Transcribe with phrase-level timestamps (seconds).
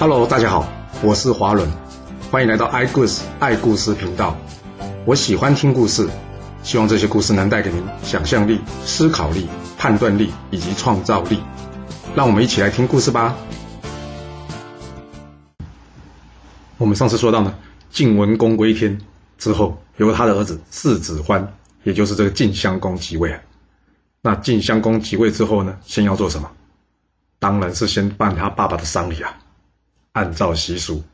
[0.00, 0.64] Hello，大家好，
[1.02, 1.68] 我是华伦，
[2.30, 4.36] 欢迎来到爱故事爱故事频道。
[5.04, 6.08] 我喜欢听故事，
[6.62, 11.40] 希望这些故事能带给您想象力、思考力、判断力以及创造力。
[12.14, 13.34] 让我们一起来听故事吧。
[16.76, 17.52] 我们上次说到呢，
[17.90, 19.00] 晋文公归天
[19.36, 23.40] 之后，由他的儿子世子欢，也就是这个晋襄公即位。
[24.22, 26.48] 那晋襄公即位之后呢，先要做什么？
[27.40, 29.36] 当然是先办他爸爸的丧礼啊。
[30.18, 31.04] 按照习俗，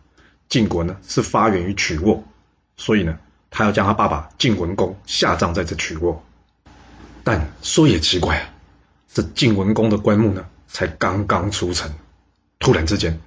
[0.48, 2.24] 晋国呢是发源于曲沃，
[2.78, 3.18] 所以呢，
[3.50, 6.24] 他要将他爸爸晋文公下葬在这曲沃。
[7.22, 8.48] 但说也奇怪啊，
[9.12, 11.92] 这晋文公的棺木呢，才刚刚出城，
[12.58, 13.20] 突然之间，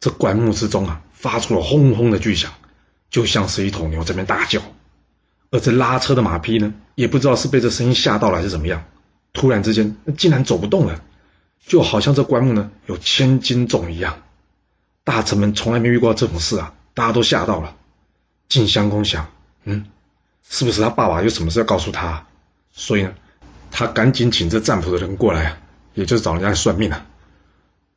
[0.00, 2.52] 这棺木之中啊，发出了轰轰的巨响，
[3.08, 4.60] 就像是一头牛在那边大叫。
[5.52, 8.82] 而这拉车的马匹呢，也不知道是被这声音吓到了还是怎么样，
[9.32, 11.00] 突然之间竟然走不动了，
[11.64, 14.22] 就好像这棺木呢有千斤重一样。
[15.10, 17.74] 大臣们从来没遇过这种事啊，大家都吓到了。
[18.48, 19.28] 晋襄公想，
[19.64, 19.86] 嗯，
[20.48, 22.28] 是不是他爸爸有什么事要告诉他？
[22.70, 23.12] 所以呢，
[23.72, 25.58] 他赶紧请这占卜的人过来啊，
[25.94, 27.04] 也就是找人家来算命啊。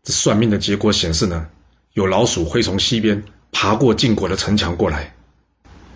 [0.01, 1.45] 这算命的结果显示呢，
[1.93, 5.13] 有老鼠会从西边爬过晋国的城墙过来。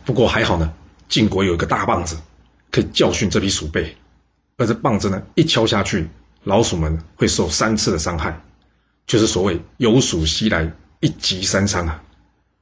[0.05, 0.71] 不过还好呢，
[1.09, 2.17] 晋国有一个大棒子，
[2.69, 3.97] 可以教训这批鼠辈。
[4.57, 6.09] 而这棒子呢，一敲下去，
[6.43, 8.39] 老鼠们会受三次的伤害，
[9.07, 10.73] 就是所谓有鼠袭来。
[10.99, 12.03] 一击三伤啊！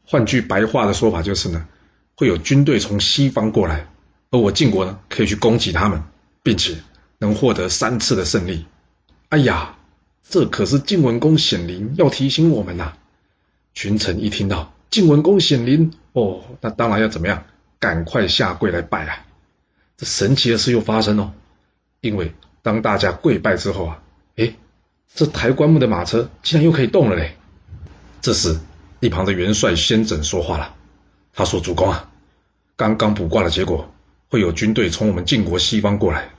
[0.05, 1.67] 换句白话的说法就是呢，
[2.15, 3.87] 会有军队从西方过来，
[4.29, 6.03] 而我晋国呢可以去攻击他们，
[6.43, 6.75] 并且
[7.17, 8.65] 能获得三次的胜利。
[9.29, 9.77] 哎呀，
[10.27, 12.93] 这可是晋文公显灵要提醒我们呐！
[13.73, 17.45] 群臣一听到晋文公显灵，哦，那当然要怎么样？
[17.79, 19.25] 赶快下跪来拜啊！
[19.97, 21.33] 这神奇的事又发生了，
[22.01, 24.03] 因为当大家跪拜之后啊，
[24.35, 24.55] 哎，
[25.13, 27.37] 这抬棺木的马车竟然又可以动了嘞！
[28.25, 28.59] 这时，
[29.01, 30.73] 一旁的元帅先轸说话了。
[31.31, 32.09] 他说：“主公啊，
[32.75, 33.93] 刚刚卜卦的结果，
[34.29, 36.31] 会有军队从我们晋国西方过来，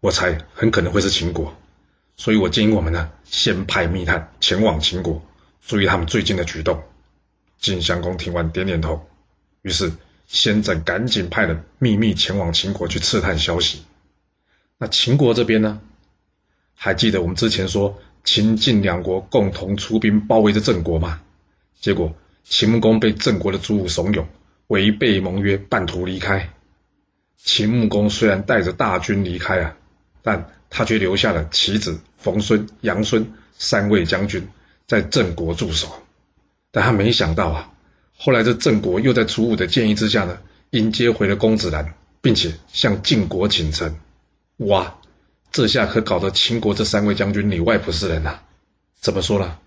[0.00, 1.54] 我猜很可能会是秦国，
[2.16, 5.22] 所以我建议我们呢，先派密探前往秦国，
[5.60, 6.82] 注意他们最近的举动。”
[7.60, 9.06] 晋襄公听完点点头，
[9.60, 9.92] 于是
[10.26, 13.82] 先轸赶紧派人秘密前往秦国去刺探消息。
[14.78, 15.82] 那秦国这边呢？
[16.74, 21.20] 还记得我们之前说秦晋两国共同出兵包围着郑国吗？
[21.84, 22.14] 结果，
[22.44, 24.24] 秦穆公被郑国的诸武怂恿，
[24.68, 26.48] 违背盟约，半途离开。
[27.36, 29.76] 秦穆公虽然带着大军离开啊，
[30.22, 34.48] 但他却留下了其子冯孙、杨孙三位将军
[34.86, 35.92] 在郑国驻守。
[36.72, 37.72] 但他没想到啊，
[38.16, 40.38] 后来这郑国又在楚武的建议之下呢，
[40.70, 43.94] 迎接回了公子兰，并且向晋国请臣。
[44.56, 44.94] 哇，
[45.52, 48.38] 这下可搞得秦国这三位将军里外不是人呐！
[48.98, 49.58] 怎么说呢？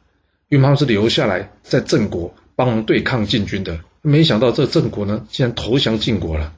[0.49, 6.53] 因为他们是留下来在郑国帮忙对抗晋军的，没想到这郑国呢竟然投降晋国了。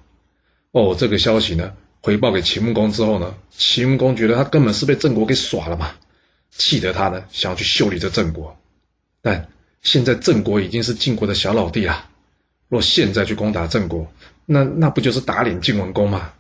[0.72, 5.92] 哦，这个消息呢回报给秦穆公之后呢，秦穆公觉得他根本是被郑国给耍了嘛，
[6.52, 8.56] 气得他呢想要去修理这郑国。
[9.22, 9.48] 但
[9.82, 12.06] 现在郑国已经是晋国的小老弟了，
[12.68, 14.12] 若现在去攻打郑国，
[14.46, 16.34] 那那不就是打脸晋文公吗？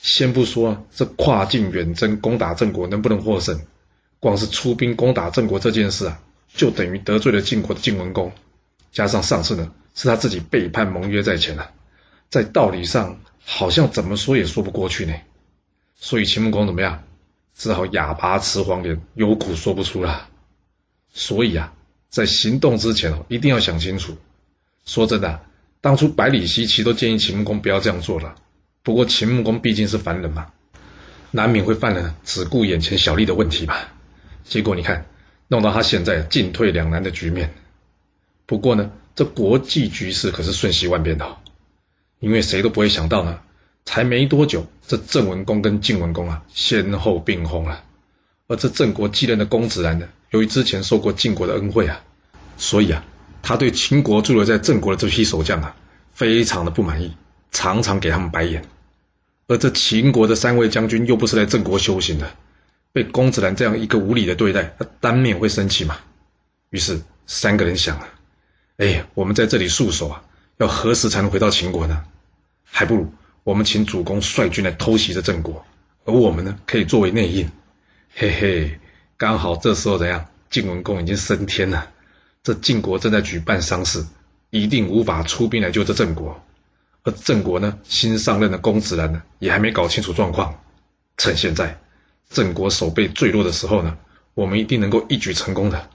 [0.00, 3.60] 先不说这跨境远征攻打郑国能不能获胜，
[4.18, 6.20] 光是出兵攻打郑国这件事啊。
[6.54, 8.32] 就等于得罪了晋国的晋文公，
[8.92, 11.70] 加上上次呢是他自己背叛盟约在前了，
[12.28, 15.14] 在道理上好像怎么说也说不过去呢。
[15.96, 17.04] 所以秦穆公怎么样，
[17.54, 20.28] 只好哑巴吃黄连，有苦说不出了。
[21.14, 21.72] 所以啊，
[22.10, 24.18] 在行动之前哦，一定要想清楚。
[24.84, 25.40] 说真的，
[25.80, 28.34] 当初百里奚其实都建议秦穆公不要这样做了。
[28.82, 30.52] 不过秦穆公毕竟是凡人嘛，
[31.30, 33.94] 难免会犯了只顾眼前小利的问题吧。
[34.44, 35.06] 结果你看。
[35.52, 37.52] 弄到他现在进退两难的局面。
[38.46, 41.36] 不过呢，这国际局势可是瞬息万变的，
[42.20, 43.40] 因为谁都不会想到呢，
[43.84, 47.84] 才没多久，这郑文公跟晋文公啊先后病薨了。
[48.48, 52.00] 而这郑国继任的公子兰呢，由于之前受过晋国的恩惠啊，
[52.56, 53.04] 所以啊，
[53.42, 55.76] 他对秦国驻留在郑国的这批守将啊，
[56.14, 57.14] 非常的不满意，
[57.50, 58.64] 常常给他们白眼。
[59.48, 62.34] 而这秦国的三位将军又不是来郑国修行的。
[62.92, 65.98] 被公子兰这样一个无理的对待，他当面会生气吗？
[66.70, 68.08] 于是三个人想啊，
[68.76, 70.22] 哎，我们在这里束手啊，
[70.58, 72.04] 要何时才能回到秦国呢？
[72.64, 73.12] 还不如
[73.44, 75.64] 我们请主公率军来偷袭这郑国，
[76.04, 77.50] 而我们呢，可以作为内应。
[78.14, 78.78] 嘿嘿，
[79.16, 80.26] 刚好这时候怎样？
[80.50, 81.90] 晋文公已经升天了，
[82.42, 84.04] 这晋国正在举办丧事，
[84.50, 86.44] 一定无法出兵来救这郑国。
[87.04, 90.62] 而郑国呢，新上任的公子兰呢，也还没搞清楚状况，
[91.16, 91.81] 趁现在。
[92.32, 93.98] 郑国守备最弱的时候呢，
[94.34, 95.88] 我们一定能够一举成功的。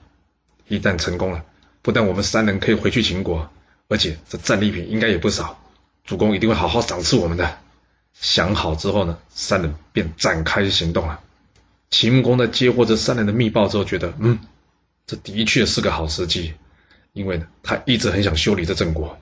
[0.68, 1.44] 一旦成功了，
[1.82, 3.50] 不但我们三人可以回去秦国，
[3.88, 5.58] 而且这战利品应该也不少，
[6.04, 7.58] 主公一定会好好赏赐我们的。
[8.12, 11.20] 想好之后呢，三人便展开行动了。
[11.90, 14.38] 秦穆公在接获这三人的密报之后，觉得嗯，
[15.06, 16.52] 这的确是个好时机，
[17.12, 19.18] 因为呢，他一直很想修理这郑国。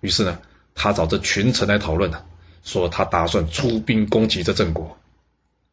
[0.00, 0.38] 于是呢，
[0.74, 2.22] 他找这群臣来讨论呢，
[2.62, 4.98] 说他打算出兵攻击这郑国。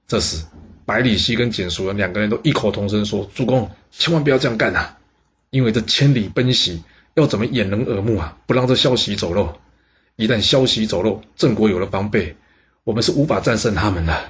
[0.07, 0.43] 这时，
[0.85, 4.97] 百里奚跟蹇叔两个人都异口同声说：“主公，千万不要这样干啊！
[5.49, 6.83] 因为这千里奔袭，
[7.15, 8.37] 要怎么掩人耳目啊？
[8.45, 9.57] 不让这消息走漏。
[10.15, 12.37] 一旦消息走漏，郑国有了防备，
[12.83, 14.29] 我们是无法战胜他们的。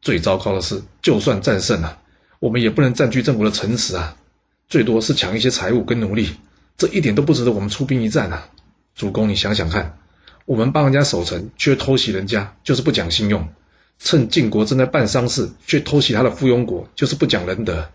[0.00, 1.98] 最糟糕的是，就算战胜了，
[2.40, 4.16] 我们也不能占据郑国的城池啊，
[4.68, 6.30] 最多是抢一些财物跟奴隶，
[6.78, 8.48] 这一点都不值得我们出兵一战啊！
[8.94, 9.98] 主公，你想想看，
[10.46, 13.48] 我们帮人家守城，却偷袭人家，就是不讲信用。”
[13.98, 17.88] 趁晋国正在办丧事，却偷袭他的附庸国，就是不讲仁德。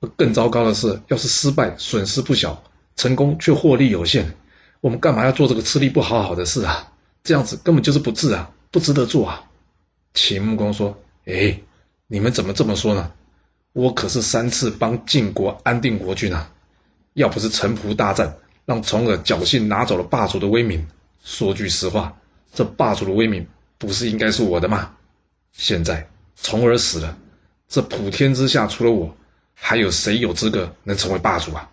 [0.00, 2.64] 而更糟糕的是，要是失败，损失不小；
[2.96, 4.34] 成功却获利有限。
[4.80, 6.92] 我们干嘛要做这个吃力不讨好的事啊？
[7.22, 9.44] 这样子根本就是不智啊，不值得做啊！
[10.12, 11.60] 秦穆公说：“哎，
[12.08, 13.12] 你们怎么这么说呢？
[13.72, 16.50] 我可是三次帮晋国安定国君啊！
[17.14, 20.88] 要不是城濮大战，让重耳侥幸拿走了霸主的威名，
[21.22, 22.18] 说句实话，
[22.52, 23.46] 这霸主的威名
[23.78, 24.94] 不是应该是我的吗？”
[25.52, 27.16] 现在从而死了，
[27.68, 29.16] 这普天之下除了我，
[29.54, 31.70] 还有谁有资格能成为霸主啊？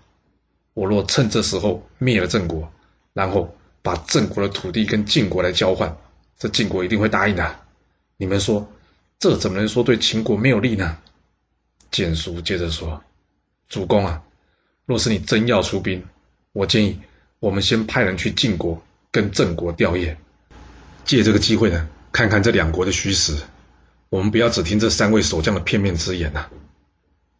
[0.73, 2.71] 我若趁这时候灭了郑国，
[3.13, 5.97] 然后把郑国的土地跟晋国来交换，
[6.37, 7.59] 这晋国一定会答应的。
[8.17, 8.71] 你们说，
[9.17, 10.97] 这怎么能说对秦国没有利呢？
[11.89, 13.01] 简叔接着说
[13.67, 14.21] ：“主公啊，
[14.85, 16.05] 若是你真要出兵，
[16.53, 16.99] 我建议
[17.39, 20.17] 我们先派人去晋国跟郑国调研，
[21.05, 23.35] 借这个机会呢，看看这两国的虚实。”
[24.09, 26.47] 我们不要只听这三位守将的片面之言呐！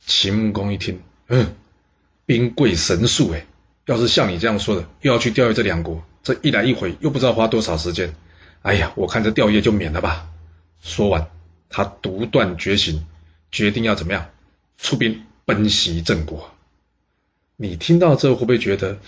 [0.06, 1.56] 秦穆公一听，嗯，
[2.28, 3.48] 兵贵神速哎，
[3.86, 8.14] 要是像你这样说的，又要去调阅这两国，这一来一回又不知道花多少时间。
[8.62, 10.30] 哎呀，我看这调阅就免了吧。
[10.82, 11.28] 说完，
[11.70, 13.04] 他独断绝行，
[13.52, 14.30] 决定要怎么样
[14.78, 16.52] 出兵奔袭郑国。
[17.56, 19.00] 你听到这会不会觉得，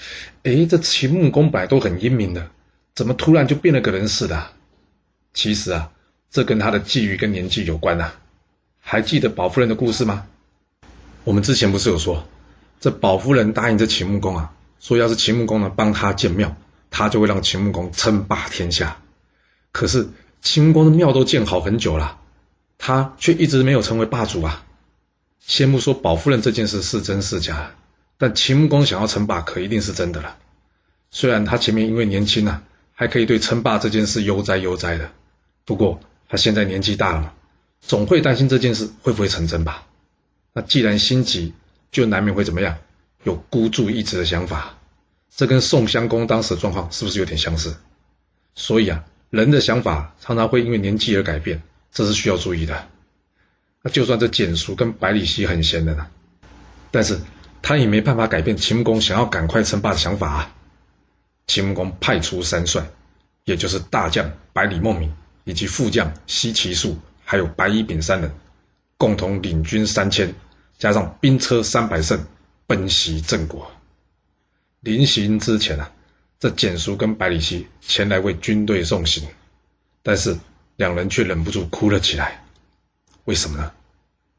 [0.41, 2.49] 哎，这秦穆公本来都很英明的，
[2.95, 4.47] 怎么突然就变了个人似的？
[5.35, 5.91] 其实啊。
[6.31, 8.13] 这跟他的际遇跟年纪有关呐，
[8.79, 10.25] 还记得宝夫人的故事吗？
[11.25, 12.25] 我们之前不是有说，
[12.79, 16.55] 这宝夫人答应这秦穆公啊，说要是秦穆公呢帮他建庙，
[16.89, 19.01] 他就会让秦穆公称霸天下。
[19.73, 20.07] 可是
[20.41, 22.17] 秦穆公的庙都建好很久了，
[22.77, 24.63] 他却一直没有成为霸主啊。
[25.41, 27.71] 先不说宝夫人这件事是真是假，
[28.17, 30.37] 但秦穆公想要称霸可一定是真的了。
[31.09, 32.63] 虽然他前面因为年轻啊，
[32.93, 35.11] 还可以对称霸这件事悠哉悠哉的，
[35.65, 35.99] 不过。
[36.31, 37.33] 他现在年纪大了嘛，
[37.81, 39.85] 总会担心这件事会不会成真吧？
[40.53, 41.53] 那既然心急，
[41.91, 42.77] 就难免会怎么样？
[43.25, 44.77] 有孤注一掷的想法。
[45.35, 47.75] 这跟宋襄公当时的状况是不是有点相似？
[48.55, 51.61] 所以啊，人的想法常常会因为年纪而改变，
[51.91, 52.87] 这是需要注意的。
[53.81, 56.07] 那就算这简叔跟百里奚很闲的呢，
[56.91, 57.19] 但是
[57.61, 60.55] 他也没办法改变秦穆公想要赶快称霸的想法啊。
[61.45, 62.89] 秦穆公派出三帅，
[63.43, 65.13] 也就是大将百里孟明。
[65.43, 68.31] 以及副将西岐树，还有白乙丙三人，
[68.97, 70.35] 共同领军三千，
[70.77, 72.25] 加上兵车三百乘，
[72.67, 73.71] 奔袭郑国。
[74.79, 75.91] 临行之前啊，
[76.39, 79.27] 这简叔跟百里奚前来为军队送行，
[80.03, 80.37] 但是
[80.75, 82.43] 两人却忍不住哭了起来。
[83.25, 83.71] 为什么呢？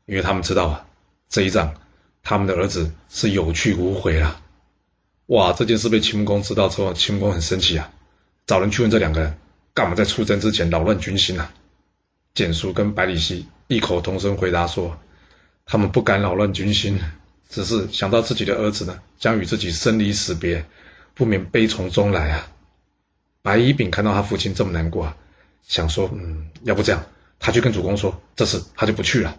[0.07, 0.87] 因为他们知道啊，
[1.29, 1.75] 这一仗
[2.23, 4.41] 他们的儿子是有去无回了。
[5.27, 5.53] 哇！
[5.53, 7.91] 这件事被秦穆公知道之后，秦穆公很生气啊，
[8.47, 9.39] 找人去问这两个人。
[9.75, 11.49] 干嘛在出征之前扰乱军心呢？
[12.35, 14.99] 简叔跟百里奚异口同声回答说
[15.65, 17.01] ：“他们不敢扰乱军心，
[17.49, 20.67] 只是想到自己的儿子呢将与自己生离死别，
[21.15, 22.49] 不免悲从中来啊。”
[23.41, 25.15] 白乙丙看到他父亲这么难过，
[25.67, 27.05] 想说：“嗯，要不这样，
[27.39, 29.37] 他去跟主公说，这次他就不去了。”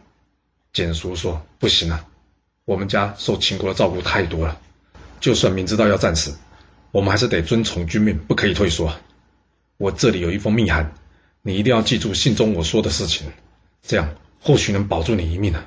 [0.74, 2.06] 简叔说：“不行啊，
[2.66, 4.60] 我们家受秦国的照顾太多了，
[5.20, 6.36] 就算明知道要战死，
[6.92, 8.92] 我们还是得遵从军命，不可以退缩。”
[9.77, 10.94] 我这里有一封密函，
[11.42, 13.32] 你一定要记住信中我说的事情，
[13.82, 15.65] 这样或许能保住你一命啊！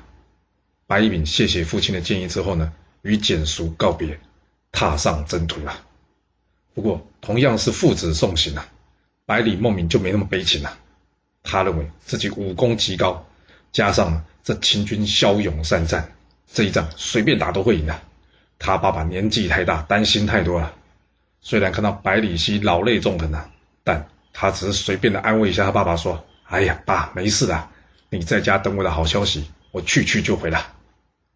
[0.87, 2.71] 白乙丙谢谢父亲的建议之后呢，
[3.01, 4.19] 与简叔告别，
[4.71, 5.81] 踏上征途了。
[6.73, 8.69] 不过同样是父子送行啊，
[9.25, 10.77] 百里孟明就没那么悲情了。
[11.43, 13.27] 他认为自己武功极高，
[13.73, 16.13] 加上这秦军骁勇善战，
[16.51, 18.01] 这一仗随便打都会赢的。
[18.57, 20.73] 他爸爸年纪太大，担心太多了。
[21.41, 23.51] 虽然看到百里奚老泪纵横啊。
[23.87, 27.69] 但他只是随便的安慰一下他爸爸说：“哎呀，爸，没事的，
[28.09, 30.73] 你在家等我的好消息，我去去就回了。”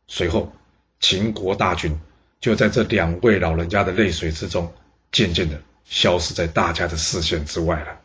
[0.05, 0.51] 随后，
[0.99, 1.97] 秦国大军
[2.41, 4.73] 就在这两位老人家的泪水之中，
[5.13, 7.97] 渐渐的消失在大家的视线之外了。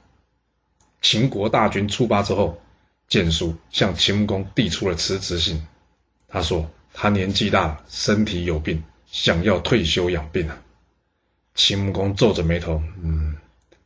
[1.03, 2.63] 秦国大军出发之后，
[3.09, 5.67] 简叔向秦穆公递出了辞职信。
[6.29, 10.57] 他说他年纪大了，身体有病，想要退休养病啊。
[11.57, 13.35] 秦穆公皱着眉头，嗯，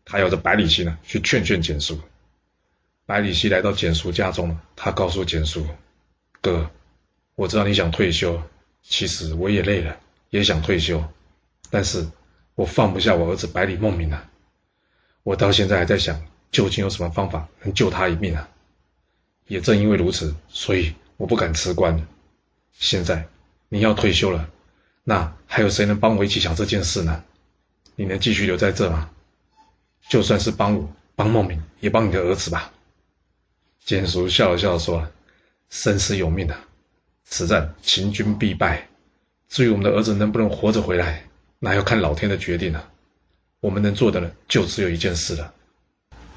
[0.05, 2.01] 他要着百里奚呢去劝劝简叔。
[3.07, 5.67] 百里奚来到简叔家中，他告诉简叔
[6.41, 6.71] ：“哥，
[7.35, 8.43] 我知道你想退休，
[8.83, 9.97] 其实我也累了，
[10.31, 11.05] 也想退休，
[11.71, 12.07] 但是
[12.55, 14.31] 我放不下我儿子百里孟明啊。
[15.23, 18.49] 我到现在还在想。”究竟有什么方法能救他一命啊？
[19.47, 22.09] 也正因为如此，所以我不敢辞官。
[22.73, 23.29] 现在
[23.69, 24.51] 你要退休了，
[25.05, 27.23] 那还有谁能帮我一起想这件事呢？
[27.95, 29.09] 你能继续留在这吗？
[30.11, 32.73] 就算是帮我，帮孟明，也帮你的儿子吧。
[33.85, 35.07] 简叔笑了笑说
[35.71, 36.59] ：“生死有命啊，
[37.25, 38.89] 此战秦军必败。
[39.49, 41.29] 至于我们的儿子能不能活着回来，
[41.61, 42.91] 那要看老天的决定了。
[43.61, 45.55] 我们能做的呢，就只有一件事了。”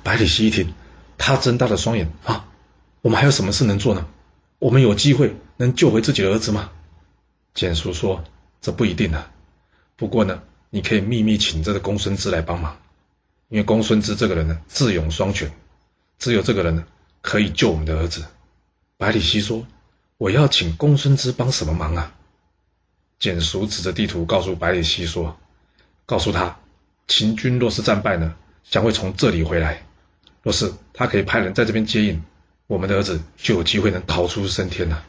[0.04, 0.72] 百里奚一听，
[1.18, 2.48] 他睁大了双眼啊！
[3.02, 4.08] 我们还有什么事能做呢？
[4.60, 6.70] 我们有机会能救回自己的儿子吗？
[7.56, 8.24] 简叔说
[8.62, 9.32] ：“这不一定啊。
[9.96, 12.78] 不过呢，你可以秘密请这个公孙支来帮忙，
[13.54, 15.52] 因为公孙支这个人呢，智勇双全，
[16.18, 16.84] 只有这个人呢，
[17.22, 18.26] 可以救我们的儿子。”
[18.98, 19.64] 百里奚说
[20.18, 22.16] ：“我要请公孙支帮什么忙啊？”
[23.20, 25.38] 简叔指着地图告诉百里奚说
[26.08, 26.58] ：“告诉他，
[27.08, 28.34] 秦军若是战败呢，
[28.68, 29.86] 将会从这里回来。”
[30.42, 32.24] 若是他可以派人在这边接应，
[32.66, 35.06] 我们的儿子就有机会能逃出升天了。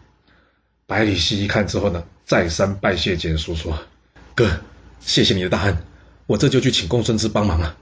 [0.86, 3.78] 百里奚一看之后呢，再三拜谢简叔说
[4.36, 4.60] ：“哥，
[5.00, 5.78] 谢谢你的大恩，
[6.26, 7.74] 我这就去请公孙支帮忙啊。”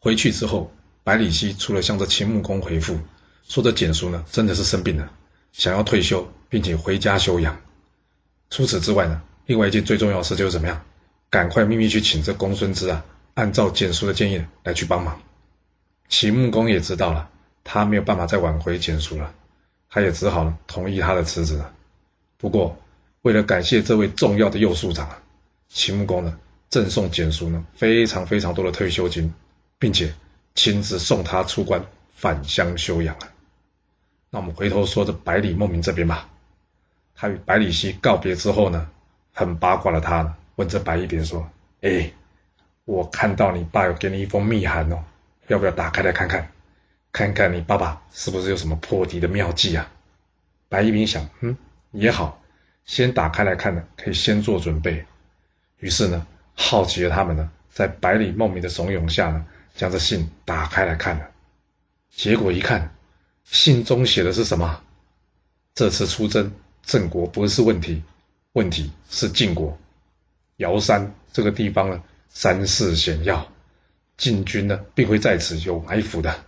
[0.00, 0.72] 回去之后，
[1.04, 2.98] 百里奚除了向着秦穆公回复
[3.44, 5.10] 说这简叔呢真的是生病了，
[5.52, 7.60] 想要退休并且回家休养。
[8.50, 10.84] 除此之外呢，另外一件最重要的事就是怎么样，
[11.30, 15.20] 赶快秘密去请这公孙支啊，按照简叔的建议来去帮忙。
[16.08, 17.28] 秦穆公也知道了，
[17.64, 19.34] 他没有办法再挽回简叔了，
[19.90, 21.74] 他也只好同意他的辞职了。
[22.38, 22.78] 不过，
[23.22, 25.22] 为了感谢这位重要的右庶长啊，
[25.68, 26.38] 秦穆公呢
[26.70, 29.34] 赠送简叔呢非常非常多的退休金，
[29.78, 30.14] 并且
[30.54, 33.28] 亲自送他出关返乡休养啊。
[34.30, 36.28] 那我们回头说这百里孟明这边吧，
[37.14, 38.90] 他与百里奚告别之后呢，
[39.32, 41.48] 很八卦的他问这白一点说
[41.80, 42.12] ：“哎，
[42.84, 45.02] 我看到你爸有给你一封密函哦。”
[45.48, 46.50] 要不要打开来看看，
[47.10, 49.90] 看看你爸爸是不是有什么破敌的妙计啊？
[50.68, 51.56] 白一鸣想，嗯，
[51.90, 52.42] 也好，
[52.84, 55.06] 先打开来看呢，可以先做准备。
[55.78, 59.46] 于是呢，好奇的他们呢，在百里孟明的怂恿下呢，
[59.78, 61.30] 将这信打开来看了。
[62.10, 62.96] 结果一看，
[63.44, 64.82] 信中写的是什么？
[65.72, 68.02] 这次出征，郑国不是问题，
[68.54, 69.78] 问题是晋国。
[70.56, 73.52] 瑶山这个地方呢，山势险要。
[74.16, 76.44] 晋军呢，必会在此有埋伏的。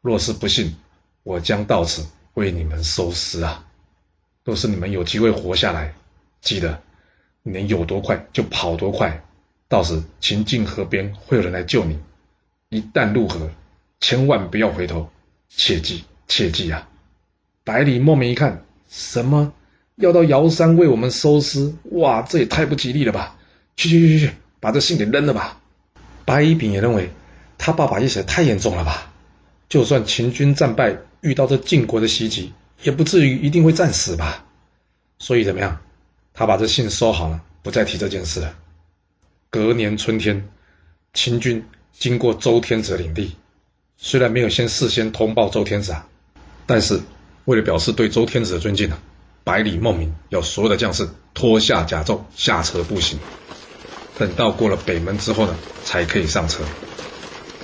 [0.00, 0.74] 若是不信，
[1.22, 3.66] 我将到此为你们收尸啊！
[4.42, 5.94] 若是你们有机会活下来，
[6.40, 6.82] 记得
[7.42, 9.22] 你能有多快就跑多快。
[9.68, 11.98] 到时秦晋河边会有人来救你。
[12.74, 13.48] 一旦入河，
[14.00, 15.08] 千万不要回头，
[15.48, 16.88] 切记切记啊！
[17.62, 19.52] 百里莫名一看，什么
[19.94, 21.72] 要到瑶山为我们收尸？
[21.92, 23.36] 哇，这也太不吉利了吧！
[23.76, 25.60] 去去去去去，把这信给扔了吧！
[26.24, 27.10] 白一丙也认为，
[27.58, 29.12] 他爸爸意思太严重了吧？
[29.68, 32.52] 就算秦军战败，遇到这晋国的袭击，
[32.82, 34.44] 也不至于一定会战死吧？
[35.20, 35.80] 所以怎么样？
[36.32, 38.52] 他把这信收好了，不再提这件事了。
[39.48, 40.48] 隔年春天，
[41.12, 41.64] 秦军
[41.98, 43.36] 经过周天子领地，
[43.96, 46.06] 虽然没有先事先通报周天子啊，
[46.66, 47.00] 但是
[47.44, 48.98] 为了表示对周天子的尊敬呢，
[49.44, 53.18] 百里孟明要所有的将士脱下甲胄，下车步行。
[54.18, 56.62] 等到过了北门之后呢，才可以上车。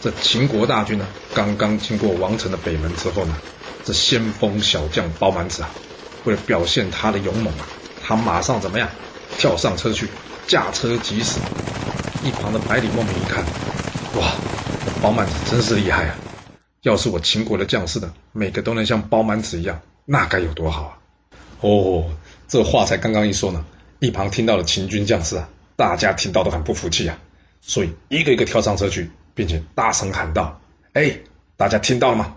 [0.01, 3.37] 这秦国大军呢，刚刚经过王城的北门之后呢，
[3.85, 5.71] 这先锋小将包满子啊，
[6.25, 7.69] 为了表现他的勇猛啊，
[8.03, 8.89] 他马上怎么样，
[9.39, 10.09] 跳上车去，
[10.47, 11.39] 驾车疾驶。
[12.23, 13.45] 一旁的百里孟明一看，
[14.17, 14.33] 哇，
[15.01, 16.17] 包满子真是厉害啊！
[16.83, 20.99] 要是我秦国的将士呢，每个都能像包满子一样，那该有多好啊！
[21.61, 22.11] 哦，
[22.49, 23.65] 这话才刚刚一说呢，
[24.01, 25.49] 一旁听到了秦军将士啊。
[25.77, 27.19] 大家听到都很不服气啊，
[27.63, 30.61] 所以一个一个跳上车去，并且大声喊道
[30.93, 31.17] ：“哎，
[31.57, 32.35] 大家听到了吗？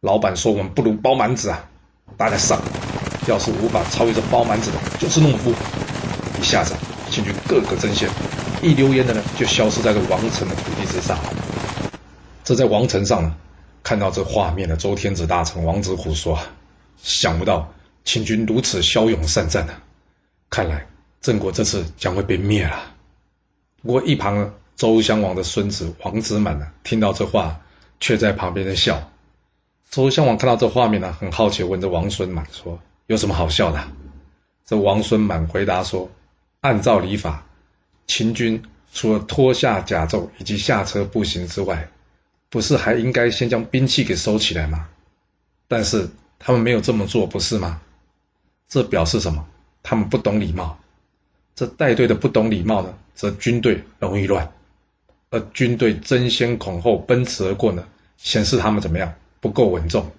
[0.00, 1.68] 老板说我们不如包满子啊！
[2.16, 2.60] 大家上！
[3.26, 5.52] 要是无法超越这包满子的，就是懦夫！”
[6.38, 6.74] 一下子，
[7.10, 8.08] 秦军个个争先，
[8.64, 11.18] 一溜烟的呢，就消失在这王城的土地之上。
[12.44, 13.36] 这在王城上呢，
[13.82, 16.38] 看到这画面的周天子大臣王子虎说
[16.96, 19.82] ：“想不到秦军如此骁勇善战啊！
[20.48, 20.86] 看来……”
[21.20, 22.94] 郑国这次将会被灭了。
[23.82, 27.60] 不过一旁周襄王的孙子王子满呢，听到这话，
[28.00, 29.10] 却在旁边在笑。
[29.90, 32.78] 周襄王看到这画面呢，很好奇，问这王孙满说
[33.08, 33.84] ：“有什么好笑的？”
[34.64, 36.10] 这王孙满回答说
[36.60, 37.46] ：“按照礼法，
[38.06, 41.88] 秦军除了脱下甲胄以及下车步行之外，
[42.50, 44.88] 不是还应该先将兵器给收起来吗？
[45.66, 46.08] 但是
[46.38, 47.80] 他们没有这么做，不是吗？
[48.68, 49.46] 这表示什么？
[49.82, 50.78] 他们不懂礼貌。
[51.54, 54.48] 这带队的不懂礼貌呢，则军队容易乱；
[55.30, 59.14] 而军队争先恐后奔驰而过呢，显示他们怎么样？
[59.40, 60.10] 不够稳重，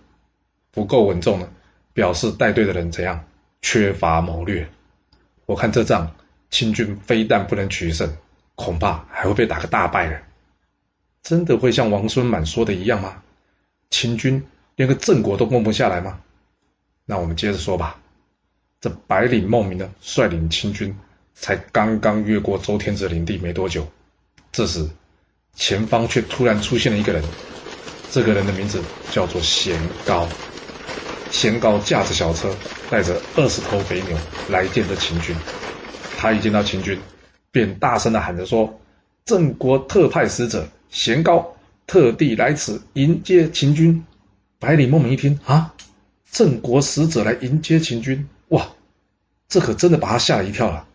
[0.71, 1.49] 不够稳重呢，
[1.93, 3.25] 表示带队的人怎样？
[3.61, 4.69] 缺乏谋略。
[5.45, 6.15] 我看这仗，
[6.55, 8.09] 秦军非但不能取胜，
[8.55, 10.21] 恐怕还会被打个大败了。
[11.21, 13.21] 真的会像王孙满说的一样吗？
[13.89, 14.41] 秦军
[14.77, 16.21] 连个郑国都攻不下来吗？
[17.03, 17.99] 那我们接着说吧。
[18.79, 20.95] 这百里孟明呢，率领秦军。
[21.33, 23.85] 才刚刚越过周天子领地没多久，
[24.53, 24.89] 这时
[25.55, 27.21] 前方却突然出现了一个人。
[28.11, 28.81] 这个人的名字
[29.11, 30.25] 叫做贤高。
[31.31, 32.55] 贤高驾着小车，
[32.89, 35.35] 带着二十头肥牛来见这秦军。
[36.25, 36.97] 他一见到秦军，
[37.51, 38.79] 便大声的喊着说
[39.25, 41.55] ：“郑国特派使者贤高，
[41.85, 44.03] 特地来此迎接秦军。”
[44.57, 45.75] 百里孟明一听啊，
[46.31, 48.67] 郑国使者来迎接秦军，哇，
[49.47, 50.87] 这可真的把他吓了一跳了。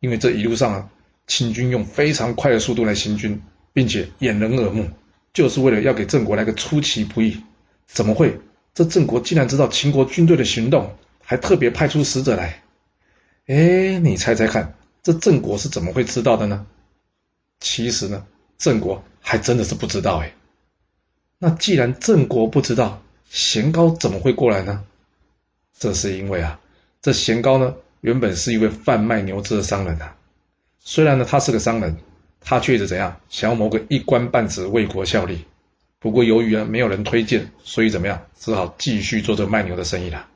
[0.00, 0.90] 因为这一路上啊，
[1.26, 3.40] 秦军用非常快的速度来行军，
[3.72, 4.90] 并且掩人耳目，
[5.32, 7.42] 就是为了要给郑国来个出其不意。
[7.86, 8.38] 怎么会？
[8.74, 12.62] 这郑国竟然知道秦国军队的行动，还特别派出使者来？
[13.46, 14.74] 哎，你猜猜看，
[15.04, 16.66] 这郑国是怎么会知道的呢？
[17.60, 18.26] 其实呢，
[18.58, 20.34] 郑国还真的是不知道哎。
[21.38, 23.00] 那既然郑国不知道，
[23.30, 24.84] 贤高怎么会过来呢？
[25.78, 26.58] 这是因为啊，
[27.00, 27.74] 这贤高呢。
[28.00, 30.16] 原本是一位贩卖牛脂的商人啊，
[30.80, 31.96] 虽然呢他是个商人，
[32.40, 35.44] 他却是怎样想要谋个一官半职为国效力。
[35.98, 40.28] 不过由于啊没有人推荐，所以怎么样只好继续做这卖牛的生意了。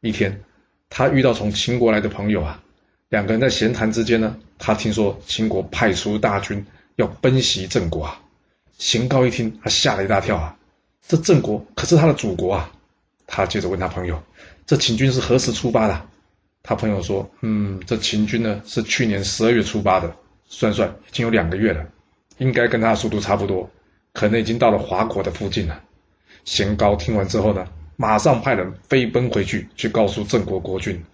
[0.00, 0.42] 一天，
[0.90, 2.62] 他遇到从秦国来的朋友啊，
[3.08, 6.64] 两个人在闲谈之间呢，他听说秦国派出大军
[6.96, 8.20] 要奔袭郑国啊。
[8.78, 10.56] 邢高一听，他吓了一大跳啊，
[11.06, 12.70] 这郑国可是他的祖国啊。
[13.26, 14.22] 他接着问他朋友，
[14.66, 16.06] 这秦军是何时出发的？
[16.62, 20.14] 他朋友说：“嗯，这秦军呢是去年十二月出发的，
[20.46, 21.86] 算算已经有两个月了，
[22.36, 23.70] 应该跟他的速度差不多，
[24.12, 25.80] 可能已经到了华国的附近了。”
[26.44, 27.66] 贤高听完之后呢，
[27.96, 31.04] 马上派人飞奔回去，去告诉郑国国君。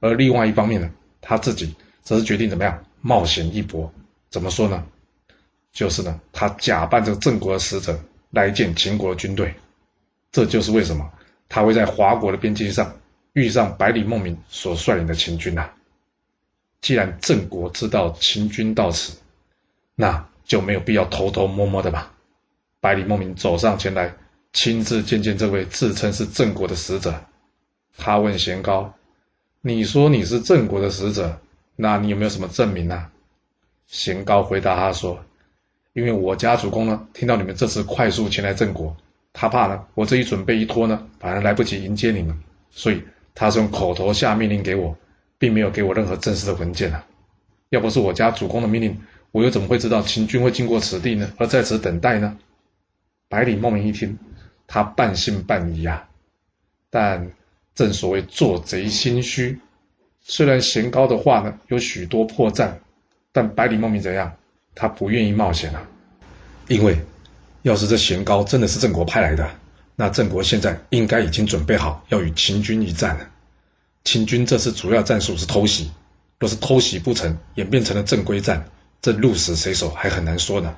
[0.00, 3.92] 而另外一方面呢，他自己则是决定怎么样冒险一搏。
[4.30, 4.84] 怎么说呢？
[5.72, 8.00] 就是呢，他假扮这个郑国的使者
[8.30, 9.54] 来见秦国的军队。
[10.32, 11.10] 这就是为什么
[11.48, 12.96] 他会在华国的边境上。
[13.32, 15.70] 遇上百里孟明所率领的秦军呐，
[16.80, 19.18] 既然郑国知道秦军到此，
[19.94, 22.12] 那就没有必要偷偷摸摸的吧。
[22.80, 24.16] 百里孟明走上前来，
[24.52, 27.14] 亲自见见这位自称是郑国的使者。
[27.96, 28.94] 他问贤高
[29.62, 31.40] ：“你说你是郑国的使者，
[31.76, 33.10] 那你有没有什么证明呢？”
[33.86, 35.24] 贤高回答他说
[35.92, 38.96] ：“因为我家主公呢，听到你们这次快速前来郑国，
[39.32, 42.38] 他怕呢，我这一准备一拖呢，反而来不及迎接你们，
[42.70, 44.98] 所以。”他是用口头下命令给我，
[45.38, 47.06] 并没有给我任何正式的文件啊！
[47.70, 51.32] 要不是我家主公的命令，我又怎么会知道秦军会经过此地呢？
[51.38, 52.36] 而在此等待呢？
[53.28, 54.18] 百里孟明一听，
[54.72, 56.08] 他半信半疑啊。
[56.90, 57.32] 但
[57.74, 59.58] 正所谓做贼心虚，
[60.22, 62.74] 虽然贤高的话呢有许多破绽，
[63.32, 64.36] 但百里孟明怎样？
[64.76, 65.82] 他不愿意冒险啊！
[66.68, 67.00] 因为
[67.62, 69.50] 要是这贤高真的是郑国派来的。
[69.96, 73.28] 那郑国现在应该已经准备好要与秦军一战了。
[74.04, 75.90] 秦军这次主要战术是偷袭，
[76.38, 78.70] 若是偷袭不成，演变成了正规战，
[79.02, 80.76] 这鹿死谁手还很难说呢。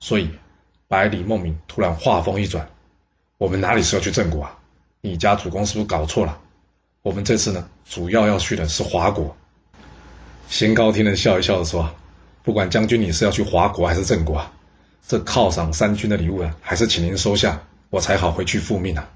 [0.00, 0.30] 所以，
[0.88, 2.68] 百里孟明突然话锋一转
[3.42, 4.56] ：“我们哪里是要去郑国啊？
[5.00, 6.38] 你家主公是不是搞错了？
[7.02, 9.36] 我们这次呢，主要要去的是华国。”
[10.48, 11.92] 贤高听了笑一笑的说
[12.44, 14.52] ：“不管将军你是要去华国还是郑国啊，
[15.08, 19.10] 这犒赏三军的礼物啊，还是请您收下。”我才好回去复命啊！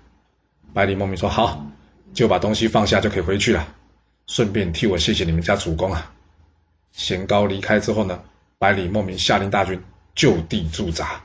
[0.75, 1.65] 百里孟明说：“好，
[2.13, 3.69] 就把东西放下就可以回去了，
[4.27, 6.11] 顺便替我谢谢你们家主公啊。”
[6.91, 8.19] 贤高离开之后呢，
[8.59, 9.81] 百里孟明下令大军
[10.17, 11.21] 就地驻扎。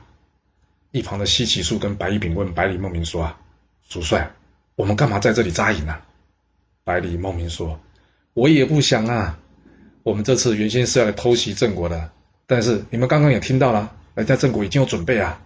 [0.92, 3.38] 一旁的西岐树跟白乙丙问百里孟明说：“啊，
[3.88, 4.30] 主帅，
[4.76, 5.96] 我们干嘛在这里扎营呢？”
[6.84, 7.80] 百里孟明说
[8.34, 9.38] ：“我也不想啊，
[10.02, 12.10] 我们这次原先是要来偷袭郑国的，
[12.46, 15.40] 但是你们刚刚也听到了，人家郑国已经有准备啊。”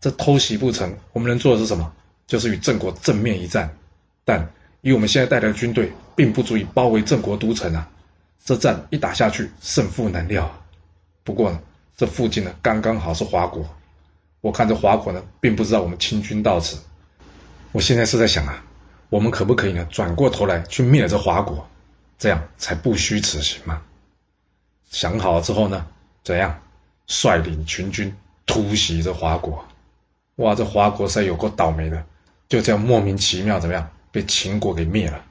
[0.00, 1.92] 这偷袭不成，我们能做的是什么？
[2.26, 3.76] 就是与郑国正面一战。
[4.24, 4.48] 但
[4.80, 7.90] 以我们现在带来的军队，并不足以包围郑国都城啊。
[8.44, 10.50] 这战一打下去，胜负难料。
[11.24, 11.60] 不过呢，
[11.96, 13.68] 这附近呢刚刚好是华国，
[14.40, 16.78] 我看这华国呢并不知道我们清军到此。
[17.72, 18.64] 我现在是在想啊，
[19.10, 21.68] 我们可不可以呢转过头来去灭了这华国，
[22.18, 23.82] 这样才不虚此行嘛？
[24.90, 25.86] 想好了之后呢，
[26.22, 26.58] 怎样
[27.06, 28.14] 率领群军
[28.46, 29.64] 突袭这华国？
[30.36, 32.04] 哇，这华国实在有够倒霉的，
[32.48, 35.24] 就这样莫名其妙怎么样被秦国给灭了？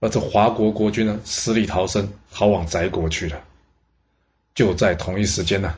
[0.00, 3.40] 而这华国国君呢，死里逃生，逃往翟国去了。
[4.54, 5.74] 就在同一时间呢，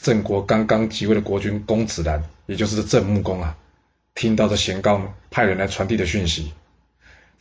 [0.00, 3.56] 郑国刚刚即位的国君公子兰，也就是郑穆公啊，
[4.14, 6.52] 听到这贤高呢派人来传递的讯息，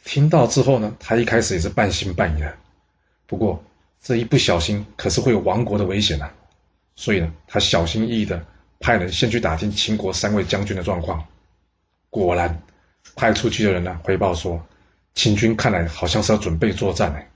[0.03, 2.53] 听到之后呢，他一开始也是半信半疑的。
[3.27, 3.63] 不过
[4.01, 6.29] 这一不小心，可是会有亡国的危险呐，
[6.95, 8.45] 所以呢，他小心翼翼的
[8.79, 11.25] 派人先去打听秦国三位将军的状况。
[12.09, 12.61] 果然，
[13.15, 14.65] 派出去的人呢回报说。
[15.13, 17.29] 秦军看来好像是要准备作战哎，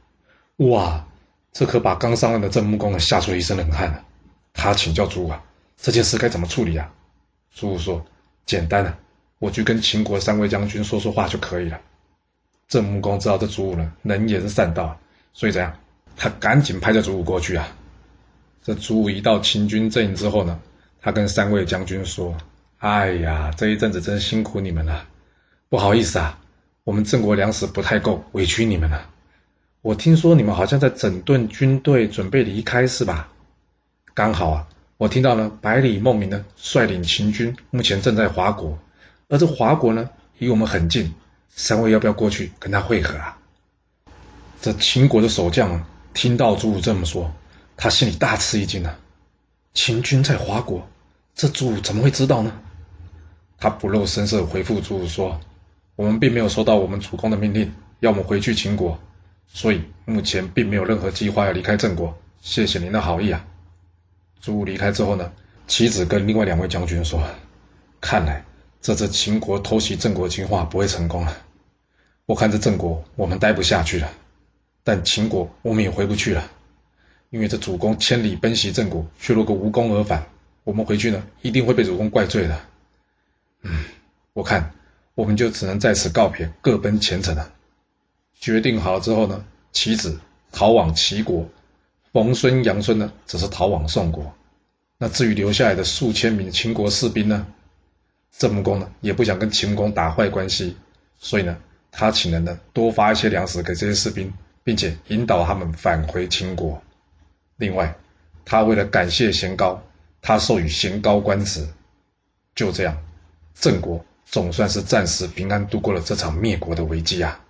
[0.66, 1.06] 哇，
[1.52, 4.06] 这可把刚上任的郑穆公吓出一身冷汗了。
[4.56, 5.44] 他请教朱武啊，
[5.78, 6.92] 这件事该怎么处理啊？
[7.54, 8.04] 朱武说
[8.48, 8.98] ：“简单的，
[9.38, 11.80] 我去跟秦国三位将军说说话就可以了。”
[12.68, 15.00] 郑穆公知道这朱武呢能言善道，
[15.34, 15.78] 所以怎样？
[16.18, 17.68] 他赶紧派这朱武过去啊。
[18.64, 20.60] 这朱武一到秦军阵营之后呢，
[21.00, 22.36] 他跟三位将军说
[22.80, 25.08] ：“哎呀，这一阵子真辛苦你们了，
[25.70, 26.40] 不好意思啊。”
[26.84, 29.10] 我们郑国粮食不太够，委屈你们了。
[29.82, 33.32] 我听说你们好像在整顿军队，准备离开是吧？
[34.16, 38.80] 刚好啊，我听到了百里孟明呢率领秦军，目前正在华国，
[39.28, 41.14] 而这华国呢离我们很近，
[41.50, 43.38] 三位要不要过去跟他会合啊？
[44.62, 47.34] 这秦国的守将听到朱武这么说，
[47.76, 48.98] 他心里大吃一惊啊！
[49.74, 50.88] 秦军在华国，
[51.36, 52.58] 这朱武怎么会知道呢？
[53.58, 55.42] 他不露声色回复朱武说。
[55.98, 58.98] 我们并没有收到我们主公的命令，要我们回去秦国，
[59.46, 62.18] 所以目前并没有任何计划要离开郑国。
[62.40, 63.46] 谢谢您的好意啊！
[64.46, 65.34] 朱武离开之后呢，
[65.66, 67.20] 妻子跟另外两位将军说
[68.00, 68.46] ：“看来
[68.80, 71.36] 这次秦国偷袭郑国情话不会成功了。
[72.28, 74.12] 我看这郑国我们待不下去了，
[74.84, 76.52] 但秦国我们也回不去了，
[77.32, 80.28] 因为这主公千里奔袭郑国，却落个无功而返，
[80.64, 82.62] 我们回去呢一定会被主公怪罪的。
[83.64, 83.84] 嗯，
[84.34, 84.72] 我看。”
[85.16, 87.50] 我们就只能在此告别，各奔前程了。
[88.34, 90.20] 决定好了之后呢，妻子
[90.52, 91.48] 逃往齐国，
[92.16, 94.34] 冯孙、杨孙呢，则是逃往宋国。
[94.98, 97.46] 那至于留下来的数千名秦国士兵呢，
[98.32, 100.78] 郑穆公呢，也不想跟秦公打坏关系，
[101.20, 101.58] 所以呢，
[101.92, 106.82] 他请人呢，多发一些粮食给这些士兵，并且引导他们返回秦国。
[107.58, 107.94] 另外，
[108.46, 109.84] 他为了感谢贤高，
[110.22, 111.68] 他授予贤高官职。
[112.56, 112.98] 就这样，
[113.54, 114.06] 郑国。
[114.24, 117.42] 总算是暂时平安度过了这场灭国的危机啊！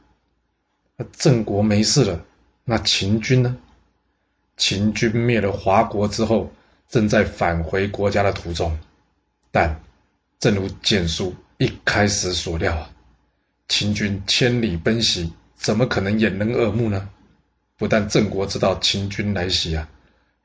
[0.98, 2.26] 那郑国没事了，
[2.64, 3.56] 那秦军呢？
[4.58, 6.52] 秦军灭了华国之后，
[6.90, 8.78] 正在返回国家的途中。
[9.52, 9.82] 但
[10.40, 12.90] 正如简书一开始所料啊，
[13.68, 17.10] 秦军千里奔袭，怎么可能掩人耳目呢？
[17.78, 19.90] 不但郑国知道秦军来袭啊，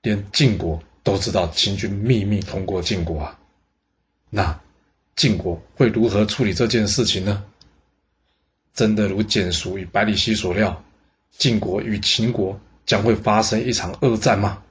[0.03, 3.39] 连晋国都知道秦军秘密通过晋国啊。
[4.29, 4.61] 那？
[5.17, 7.45] 晋国会如何处理这件事情呢？
[8.73, 10.83] 真的如简叔与百里奚所料，
[11.31, 12.59] 晋国与秦国
[12.91, 14.65] 将会发生一场恶战吗？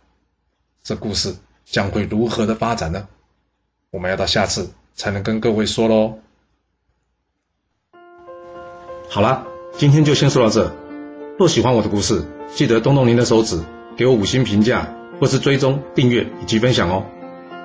[0.84, 3.08] 这故事将会如何的发展呢？
[3.92, 6.20] 我们要到下次才能跟各位说喽。
[9.10, 10.76] 好了，今天就先说到这。
[11.38, 13.64] 若喜欢我的故事，记得动动您的手指，
[13.96, 17.06] 给我五星评价，或是追踪、订阅以及分享哦。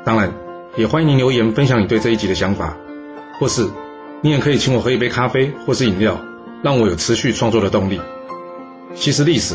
[0.05, 0.33] 当然。
[0.77, 2.77] 也欢迎您留言分享你对这一集的想法，
[3.41, 3.69] 或是
[4.23, 6.21] 你也可以请我喝一杯咖啡或是饮料，
[6.63, 8.01] 让我有持续创作的动力。
[8.95, 9.55] 其实历史